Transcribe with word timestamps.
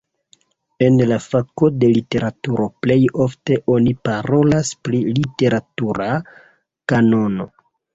En 0.85 0.95
la 1.11 1.19
fako 1.25 1.69
de 1.83 1.91
literaturo 1.99 2.67
plej 2.87 2.99
ofte 3.27 3.61
oni 3.77 3.95
parolas 4.11 4.75
pri 4.89 5.07
literatura 5.23 6.13
kanono. 6.95 7.53